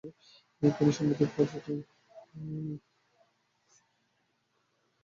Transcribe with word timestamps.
তিনি 0.71 0.91
সাংবাদিকতার 0.97 1.47
কাজ 1.49 1.65
নেন। 1.67 1.79